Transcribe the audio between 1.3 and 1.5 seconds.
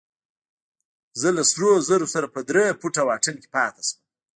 له